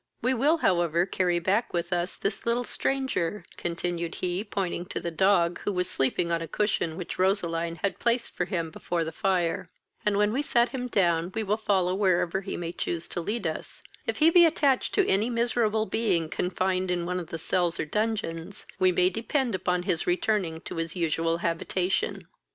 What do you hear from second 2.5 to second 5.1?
stranger, (continued he, pointing to